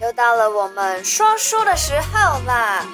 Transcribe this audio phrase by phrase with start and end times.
[0.00, 2.84] 又到了我们说书的时候啦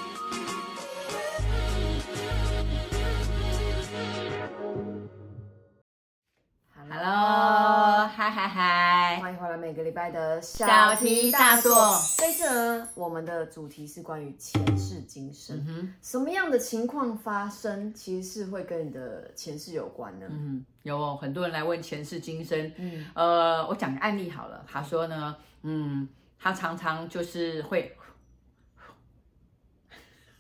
[6.91, 11.75] ！Hello，嗨嗨嗨，欢迎回来每个礼拜的小题大做。
[12.19, 12.45] 这次
[12.79, 15.57] 呢，我们的主题是关于前世今生。
[15.57, 20.27] 嗯哼，什么样的情况发生，其实是会跟你的前世有关呢？
[20.29, 22.71] 嗯，有很多人来问前世今生。
[22.77, 24.63] 嗯，呃，我讲个案例好了。
[24.71, 26.07] 他说呢，嗯。
[26.43, 27.95] 他常常就是会，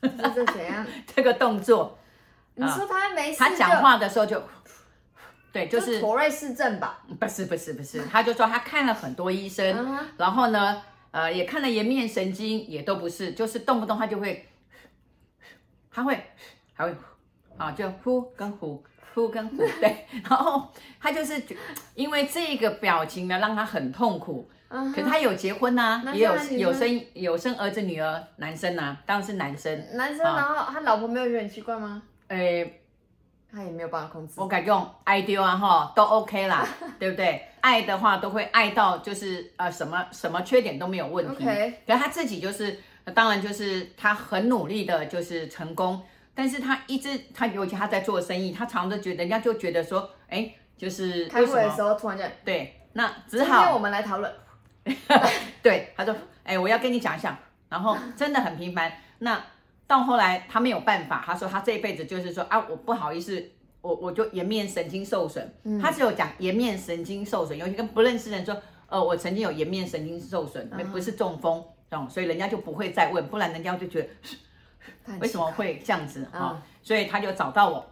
[0.00, 0.86] 这是怎样？
[1.14, 1.98] 这个动作，
[2.54, 4.42] 你说他没事，他讲话的时候就，
[5.52, 7.02] 对，就是妥瑞氏症吧？
[7.20, 8.02] 不是，不是，不是。
[8.06, 14.48] 他就说他看了很多医生，嗯、然后呢，呃，也看了颜面神经，也都不是，就是动不动他就会，
[15.90, 16.30] 他会，
[16.72, 16.96] 还会，
[17.58, 18.82] 啊，就呼跟呼，
[19.14, 20.06] 呼跟哭，对。
[20.28, 20.68] 然后
[21.00, 21.42] 他就是
[21.94, 24.50] 因为这个表情呢，让他很痛苦。
[24.94, 29.84] 可他有结婚呐、啊，也有有生有生儿子女儿，男生呐、啊，当然是男生。
[29.94, 32.00] 男生，然后他老婆没有觉得很奇怪吗？
[32.28, 32.80] 诶、欸，
[33.52, 34.34] 他也没有办法控制。
[34.36, 36.64] 我改用爱丢啊哈，都 OK 啦，
[37.00, 37.44] 对不对？
[37.62, 41.44] 爱的话都会爱到就是呃什么什么缺点都没有问题。
[41.44, 42.78] 可是他自己就是，
[43.12, 46.00] 当然就是他很努力的，就是成功。
[46.40, 54.32] 但是他一直他尤其他在做生意，他常常觉得人家就觉得说，哎，就是开会的时候突然间对，那只好今天我们来讨论。
[55.62, 57.38] 对，他说：“哎、欸，我要跟你讲一下。”
[57.68, 58.90] 然后真的很频繁。
[59.18, 59.38] 那
[59.86, 63.50] 到后来他没有办法，他说他这一辈子就是说啊，我不好意思，
[63.82, 65.54] 我我就颜面神经受损。
[65.64, 68.56] 嗯、他只有讲颜面神经受损，尤其跟不认识的人说，
[68.88, 72.08] 呃，我曾经有颜面神经受损，不是中风，懂、嗯？
[72.08, 74.08] 所以人家就不会再问，不然人家就觉得
[75.20, 76.62] 为什么会这样子啊？
[76.82, 77.86] 所以他就找到我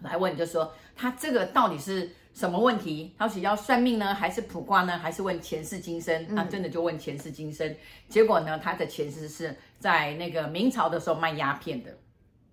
[0.00, 2.16] 来问，就说他这个到底是。
[2.32, 3.12] 什么问题？
[3.18, 6.34] 他是要算命呢，还是卜卦呢，还是问前世今生？
[6.34, 7.68] 他真的就问前世今生。
[7.68, 7.76] 嗯、
[8.08, 11.90] 结果呢，他的前世是在那个明朝的时候卖鸦片的，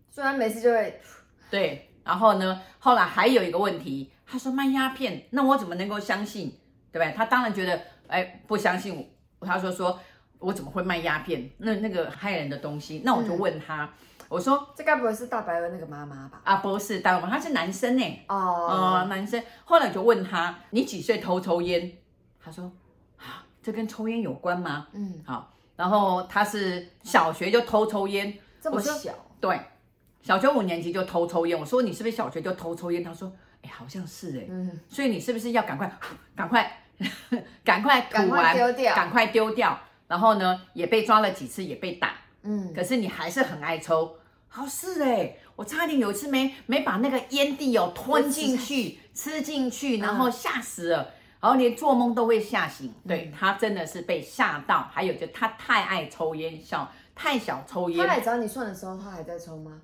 [0.10, 1.00] 虽然每次就会
[1.52, 1.92] 对。
[2.04, 6.50] 然后呢，后来还有一个问题，他说卖鸦片，那我怎么能够相信？
[6.92, 7.14] 对不对？
[7.16, 8.98] 他当然觉得哎不相信
[9.40, 9.46] 我。
[9.46, 10.00] 他说说
[10.40, 11.50] 我怎么会卖鸦片？
[11.58, 13.02] 那那个害人的东西。
[13.06, 13.84] 那我就问他。
[13.86, 13.90] 嗯
[14.30, 16.42] 我说这该不会是大白鹅那个妈妈吧？
[16.44, 18.26] 啊，不是大白鹅，他是男生呢。
[18.28, 19.42] 哦，呃，男生。
[19.64, 21.90] 后来就问他，你几岁偷抽烟？
[22.44, 22.70] 他说，
[23.16, 24.88] 啊，这跟抽烟有关吗？
[24.92, 25.54] 嗯，好。
[25.78, 29.14] 然后他是小学就偷抽烟，这么小？
[29.40, 29.58] 对，
[30.22, 31.58] 小学五年级就偷抽烟。
[31.58, 33.02] 我说你是不是小学就偷抽烟？
[33.02, 33.32] 他说，
[33.62, 34.46] 哎，好像是哎。
[34.50, 35.90] 嗯，所以你是不是要赶快，
[36.36, 36.82] 赶快，
[37.64, 39.80] 赶快吐完，赶快丢掉，赶快丢掉。
[40.08, 42.14] 然后呢，也被抓了几次，也被打。
[42.44, 44.16] 嗯，可是你还是很爱抽，
[44.48, 52.94] 好是哎，我差点有一次没没把那个烟蒂哦吞进去，吃进去，然后吓死了，然后连做梦都会吓醒。
[53.08, 58.00] 对，他真的是被吓到，还有就他太爱抽烟，小太小抽烟。
[58.00, 59.82] 他来找你算的时候，他还在抽吗？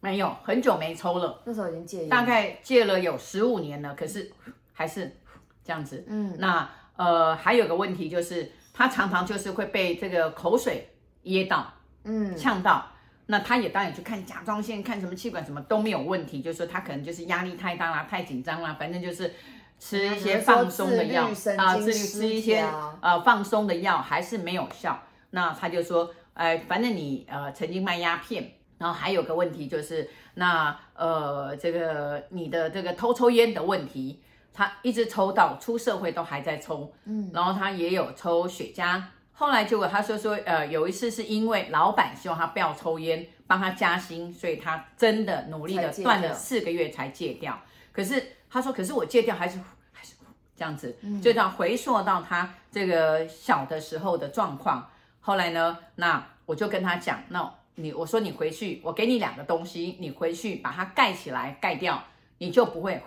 [0.00, 1.42] 没有，很久没抽了。
[1.44, 4.30] 那时候已经戒烟，大概戒了有十五年了，可是
[4.72, 5.16] 还是
[5.64, 6.04] 这样子。
[6.06, 6.66] 嗯，那
[6.96, 10.90] 呃还有个问题就是，他常常就是会被这个口水
[11.22, 11.72] 噎到。
[12.08, 12.86] 嗯，呛到，
[13.26, 19.34] 那他也当然去看甲状腺，看什么气管什么都没有问题，就是说他可能就是压力太大啦，太紧张啦，反正就是
[19.80, 21.24] 吃一些放松的药
[21.56, 22.64] 啊，自律吃一些
[23.00, 25.02] 呃放松的药还是没有效。
[25.30, 34.22] 那他就说，呃，反正你呃曾经卖鸦片，然后还有个问题就是那呃这个你的这个偷抽烟的问题，
[34.56, 39.02] 他一直抽到出社会都还在抽，嗯，然后他也有抽雪茄。
[39.34, 47.60] 后来结果他说说，呃，有一次是因为老板希望他不要抽烟，帮他加薪，所以他真的努力的断了四个月才戒掉。
[47.92, 49.60] 可是他说，可是我戒掉还是
[49.92, 50.14] 还是
[50.56, 54.88] 这样子，嗯、就这样回溯到他这个小的时候的状况。
[55.20, 62.02] 后来呢，那我就跟他讲，那你我说你回去，我给你两个东西，你回去把它盖起来盖掉，
[62.38, 63.02] 你就不会。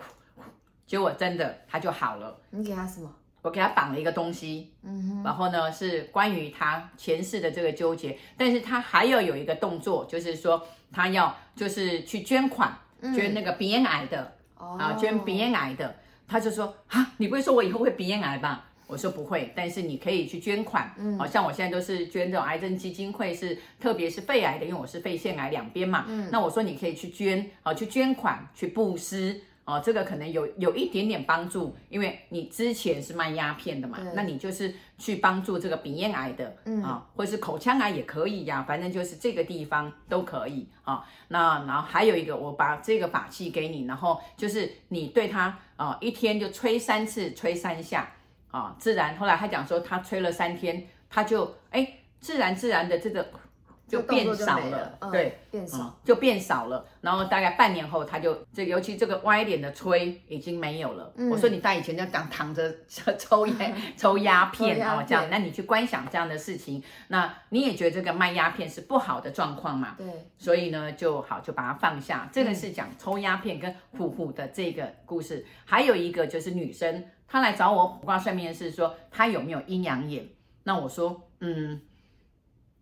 [0.90, 2.36] 结果真的他就好了。
[2.50, 3.08] 你给他什么？
[3.42, 15.94] 我给他绑了一个东西，嗯哼，然后呢是关于他前世的这个纠结，但是他还要有一个动作，就是说他要就是去捐款，嗯、捐那个鼻咽癌的，哦、啊，捐鼻咽癌的，
[16.26, 18.66] 他就说啊，你不会说我以后会鼻咽癌吧？
[18.88, 29.40] 我说不会，但是你可以去捐款，嗯，好像我现在都是捐这种癌症基金会，是特别是肺癌的，因为我是肺腺癌两边嘛，嗯，那我说你可以去捐，啊，去捐款去布施。
[29.70, 41.04] 哦，这个可能有有一点点帮助，因为你之前是卖鸦片的嘛，那你就是去帮助这个鼻咽癌的，嗯啊，或是口腔癌也可以呀，反正就是这个地方都可以啊。
[41.28, 48.10] 那然后还有一个，我把这个法器给你，然后就是你对他啊，一天就吹三次，吹三下
[48.50, 49.16] 啊，自然。
[49.16, 53.30] 后来他讲说他吹了三天，他就哎自然自然的这个。
[53.90, 56.86] 就变少了，对，变少、嗯、就变少了。
[57.00, 61.12] 然后大概半年后，他就这尤其这个歪脸的吹已经没有了。
[61.16, 62.72] 嗯、我说你在以前就躺躺着
[63.18, 69.96] 抽烟、 嗯、抽鸦片哦，这样，那你去观想这样的事情，那你也觉得这个卖鸦片是不好的状况嘛？
[69.98, 70.06] 对，
[70.38, 72.28] 所以呢就好就把它放下。
[72.32, 75.38] 这个是讲抽鸦片跟虎虎的这个故事。
[75.38, 80.28] 嗯、还有一个就是女生，她来找我卜卦算命是说她有没有阴阳眼？
[80.62, 81.80] 那我说嗯。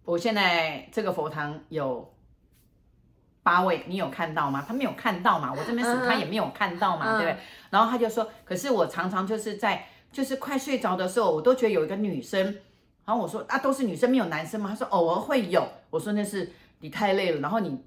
[0.09, 2.15] 我现在这个佛堂有
[3.43, 4.65] 八位，你有看到吗？
[4.67, 7.19] 他没有看到嘛，我这边数他也没有看到嘛，uh.
[7.19, 7.43] 对不对？
[7.69, 12.43] 然后他就说，可是我常常就是在就是快睡着的时候，我都觉得有一个女生。
[13.05, 14.71] 然后我说啊，都是女生，没有男生吗？
[14.71, 15.69] 他说偶尔会有。
[15.91, 16.51] 我说那是
[16.81, 17.79] 你太累了，然后你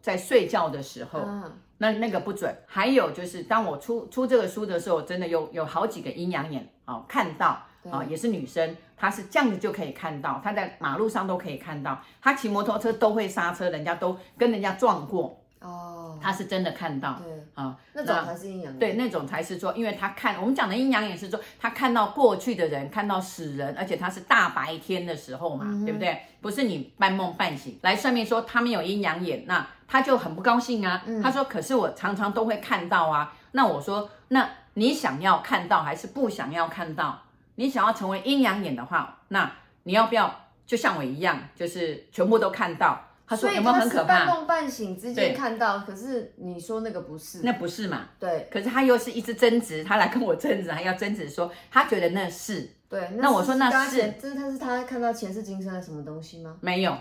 [0.00, 1.50] 在睡觉的时候，uh.
[1.78, 2.56] 那那个不准。
[2.68, 7.66] 还有就是当我出出这个书的时候，真的有有好几个阴阳眼啊、哦，看到。
[7.84, 15.36] 啊、哦，也是女生，她是这样子就可以看到，她在马路上都可以看到，她骑摩托车都会刹车，人家都跟人家撞过。
[15.60, 17.20] 哦，她是真的看到。
[17.22, 18.78] 对啊，哦、那种才是阴阳眼。
[18.78, 26.22] 对，那种才是说，因为她看我们讲的阴阳眼是说，她看到过去的人，看到死人，而且她是大白天的时候嘛，嗯、对不对？
[26.40, 31.02] 不是你半梦半醒来算命说他们有阴阳眼，那他就很不高兴啊。
[31.04, 33.34] 嗯、他说，可是我常常都会看到啊。
[33.52, 37.20] 那我说，那你想要看到还是不想要看到？
[37.60, 39.52] 你想要成为阴阳眼的话，那
[39.82, 40.34] 你要不要
[40.64, 42.98] 就像我一样，就是全部都看到？
[43.26, 44.24] 他说有没有很可怕？
[44.24, 48.08] 半梦半醒之间看到，可是你说那个不是，那不是嘛？
[48.18, 48.48] 对。
[48.50, 52.66] 可是他又是一直争执，他来跟我争执，还要争执说他觉得那是。
[52.88, 52.98] 对。
[53.16, 56.56] 那，那我说那是，这是他是他看到前世今生的什么东西吗？
[56.62, 56.96] 没有，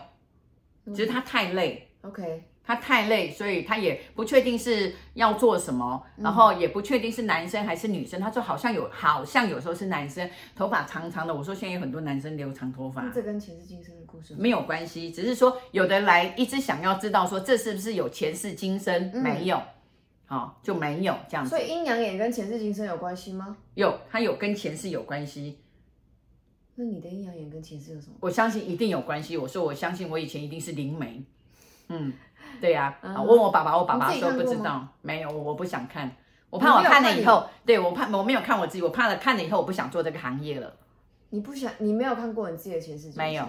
[0.87, 1.89] 只是他太累。
[2.01, 2.48] OK。
[2.69, 8.21] 他太累，所以他也不确定是要做什么，然后也不确定是男生还是女生。
[8.21, 11.33] 他说好像有，好像有时候是男生，头发长长的。
[11.33, 19.09] 我说现在有很多男生留长头发，这跟前世今生的故事没有关系，只是说有的来一直想要知道说这是不是有前世今生？
[19.15, 19.59] 嗯、没有，
[20.27, 21.49] 好、哦、就没有这样子。
[21.49, 23.57] 所以阴阳眼跟前世今生有关系吗？
[23.73, 25.57] 有，它有跟前世有关系。
[26.75, 28.13] 那你的阴阳眼跟前世有什么？
[28.19, 29.35] 我相信一定有关系。
[29.35, 31.23] 我说我相信我以前一定是灵媒，
[31.89, 32.13] 嗯。
[32.61, 36.11] 对呀，啊，问我爸爸，我爸爸说不知道，没有，我不想看，
[36.49, 40.73] 我怕我看了以后，对我怕我没有看我自己，我怕了看了以后我不想做这个行业了。
[41.29, 43.13] 你不想，你没有看过你自己的前世？
[43.15, 43.45] 没有，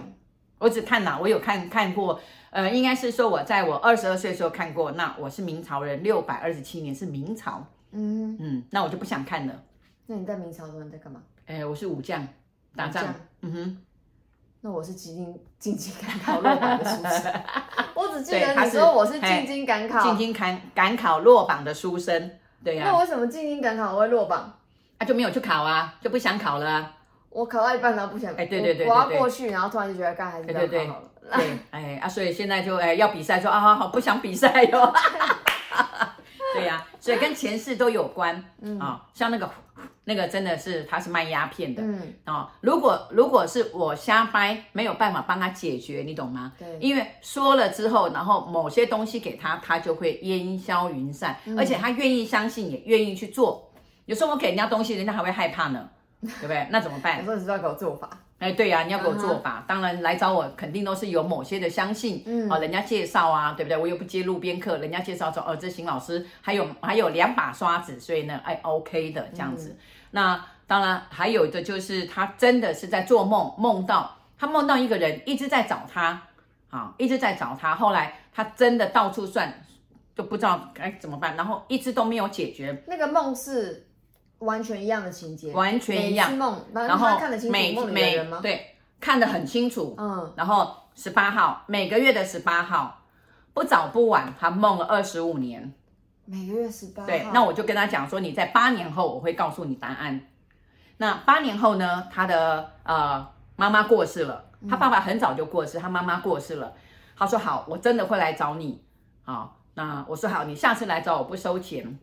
[0.59, 2.21] 我只看哪，我有看看过，
[2.51, 9.63] 呃，应该是说我在我二十二岁的时候看过，那我是明朝人，六百二十七年是明朝，嗯嗯，那我就不想看了。
[10.05, 11.21] 那你在明朝的时候你在干嘛？
[11.47, 12.25] 哎，我是武将，
[12.77, 13.77] 打仗，嗯哼。
[14.63, 17.33] 那我是进京进京赶考落榜的书生，
[17.95, 22.31] 我只记得你说我是进京赶考，进京赶赶考落榜的书生，
[22.63, 22.85] 对呀。
[22.85, 24.53] 那为什么进京赶考我会落榜？
[24.99, 26.91] 啊，就没有去考啊，就不想考了。
[27.31, 31.09] 我考到一半然后不想，哎，对对对，我要过去，然后突然就觉得干还是不要考好了。
[31.37, 34.93] 对，哎啊，所以现在就哎要比赛，说啊好好不想比赛哟。
[36.53, 38.35] 对呀，所以跟前世都有关
[38.79, 39.49] 啊，像那个。
[40.03, 46.51] 那个真的是他是卖鸦片的，嗯哦，如果如果是我瞎掰，没有办法帮他解决，你懂吗？
[46.57, 53.71] 对，因为说了之后，然后某些东西给他，他就会烟消云散，嗯、而且他愿意相信，也愿意去做。
[54.05, 55.87] 有时候我给人家东西，人家还会害怕呢，
[56.19, 56.67] 对不对？
[56.71, 57.19] 那怎么办？
[57.19, 58.09] 有时候你是要给我做法，
[58.39, 63.77] 哎，对呀、啊，你要给我做法，嗯、当然来找我肯定都是有某些的相信，嗯，哦，人家介绍啊，对不对？
[63.77, 69.69] 我又不接路边客，人家介绍说，哦，这邢老师还有还有两把刷子，所以呢，哎，OK 的这样子。
[69.69, 69.77] 嗯
[70.11, 76.21] 那当然，还有的就是他真的是在做梦，梦到他梦到一个人一直在找他，
[76.69, 77.75] 啊，一直在找他。
[77.75, 79.53] 后来他真的到处算，
[80.15, 82.83] 就不知道该怎么办，然后一直都没有解决。
[82.87, 83.87] 那个梦是
[84.39, 86.31] 完全一样的情节，完全一样。
[86.37, 88.39] 梦，然后他看得清楚梦里的人吗？
[88.41, 89.93] 对，看得很清楚。
[89.97, 93.01] 嗯，然后十八号，每个月的十八号，
[93.53, 95.73] 不早不晚，他梦了二十五年。
[96.31, 100.27] 每个月十八号，对，那我就跟他讲说，你在八年后我会告诉你答案。
[100.95, 106.73] 那八年后呢，他的呃妈妈过世了，他爸爸很早就过世，他妈妈过世了。
[107.17, 108.81] 他说好，我真的会来找你。
[109.23, 111.99] 好，那我说好，你下次来找我不收钱。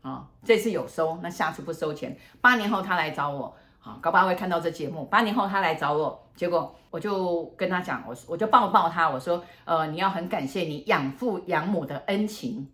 [0.00, 2.16] 啊，这次有收，那下次不收钱。
[2.40, 5.04] 八年后他来找我，好，搞不好会看到这节目。
[5.04, 12.66] 八年后他来找我，结果我就跟他讲，我我就抱抱他，我说，呃，你要很感谢你养父养母的恩情。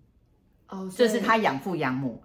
[0.75, 2.23] 哦，这是他养父养母，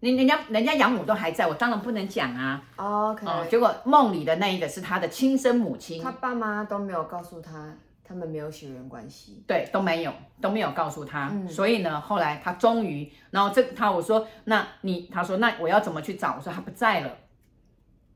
[0.00, 2.60] 人人家人家养母都还在，我当然不能讲啊。
[2.76, 16.34] OK，哦，结果梦里的那一个是他的亲生母亲，他爸妈都没有告诉他，他们没有血缘关系，对，都没有都没有告诉他，嗯、所以呢，后来他终于，然后这他我说，那你他说那我要怎么去找？
[16.36, 17.16] 我说他不在了，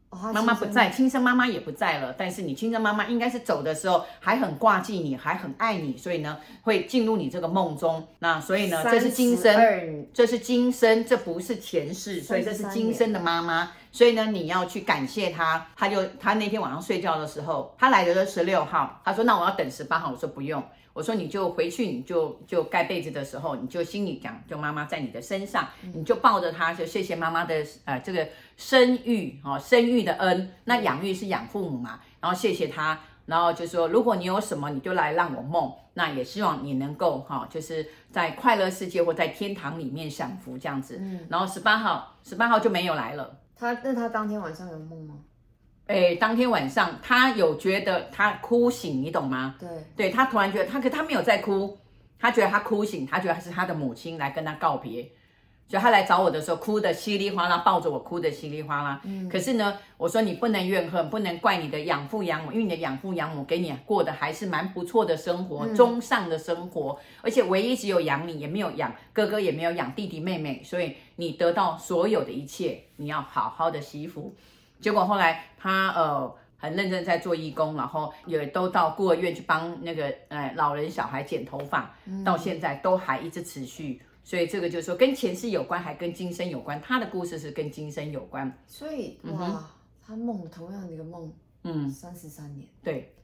[0.09, 2.15] 哦、妈妈不在，亲生妈妈也不在了。
[2.17, 8.07] 但是你亲生妈妈应该是走的时候还很挂记你，还很爱你，所以呢会进入你这个梦中。
[8.21, 13.73] 那所以呢，这是今生，这是今生，这不是前世，所以这是今生的妈妈。
[13.93, 15.67] 所以呢，你要去感谢她。
[15.77, 20.63] 她就她那天晚上睡觉的时候，她来的是十六号，她说那我要等十八号，我说不用。
[20.97, 28.27] 我说你就回去，你就就盖被子的时候，你就心里讲，就妈妈在你的身上，你就抱着她，就谢谢妈妈的呃这个
[28.57, 30.51] 生育哦，生育的恩。
[30.65, 35.71] 那养育是养父母嘛，然后谢谢她，然后就说如果你有什么，你就来让我梦。
[35.93, 40.99] 那也希望你能够哈，就是在快乐世界或在天堂里面享福这样子。
[41.29, 43.39] 然后十八号，十八号就没有来了。
[43.55, 45.15] 他那他当天晚上有梦吗？
[45.87, 49.55] 哎，当天晚上他有觉得他哭醒，你懂吗？
[49.59, 51.79] 对，对他突然觉得他可他没有在哭，
[52.19, 55.03] 他觉得他哭醒，他觉得是他的母亲来跟他告别，
[55.69, 59.01] 所以他来找我的时候哭的稀里哗啦，抱着我哭的稀里哗啦。
[59.05, 74.35] 嗯，可是呢，我说你不能怨恨，不能怪你的养父养母，因为你的养父养母给你过的还是蛮不错的生活，嗯、中上的生活，而且唯一只有养你，也没有养哥哥，也没有养弟弟妹妹，所以你得到所有的一切，你要好好的惜福。
[74.81, 84.01] 结果后来他呃很认真在做义工，然后也都到孤儿院去帮那个呃老人小孩剪头发，嗯、到现在都还一直持续。
[84.25, 86.81] 所以这个就是说跟前世有关，还跟今生有关。
[86.83, 88.53] 他的故事是跟今生有关。
[88.67, 89.65] 所以哇，嗯、
[90.05, 93.15] 他梦同样的一个梦，嗯，三十三年，对，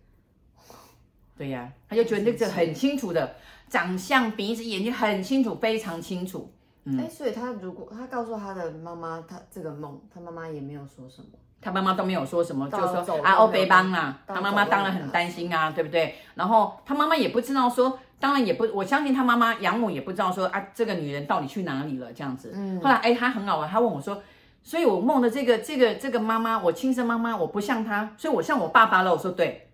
[1.36, 3.34] 对呀、啊，他就觉得那个很清楚的
[3.68, 6.52] 长相、鼻子、眼睛很清楚，非常清楚。
[6.84, 11.28] 哎、嗯，所以他如果他告诉他的妈妈，他这个梦，他妈妈也没有说什么。
[11.60, 16.16] 他妈妈都没有说什么，就说啊，欧北邦啦，他妈妈当然很担心啊，对不对？
[16.34, 22.50] 然后他妈妈也不知道说，当然也不，我相信他妈妈养母也不知道说啊，这个女人到底去哪里了这样子。
[22.52, 22.80] 嗯。
[22.80, 24.20] 后来哎，他很好玩，他问我说，
[24.64, 29.12] 所以我梦的这个这个这个妈妈，我亲生妈妈，我不像她，所以我像我爸爸了。
[29.12, 29.70] 我说对，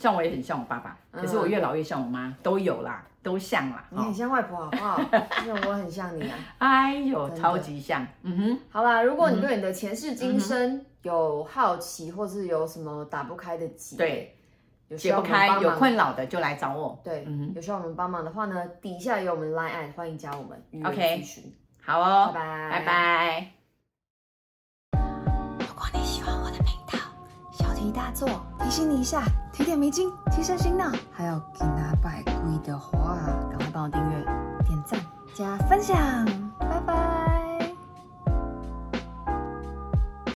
[0.00, 3.06] 像我也很像我爸爸，可是我越老越像我妈，都有啦。
[3.22, 4.98] 都像啦，你很像外婆好不好？
[5.46, 6.38] 因 为我很像你啊。
[6.56, 8.06] 哎呦，超级像。
[8.22, 14.34] 嗯哼，好啦，如果你对你的前世今生有好奇，或是有什么打不开的结，对，
[14.96, 16.98] 解不开有困扰的就来找我。
[17.04, 20.58] 对，有需要我们帮忙的话呢，底下有我们 Line，欢迎加我们。
[20.86, 21.22] OK，
[21.84, 23.52] 好哦，拜拜，拜拜。
[25.58, 26.98] 如果你喜欢我的频道，
[27.52, 28.26] 小题大做，
[28.60, 29.22] 提醒你一下，
[29.60, 32.22] 提点迷津，提升心脑，还有给他拜。
[32.64, 33.18] 的话，
[33.50, 34.24] 赶快帮我订阅、
[34.64, 34.98] 点赞、
[35.34, 36.24] 加分享，
[36.58, 37.29] 拜拜。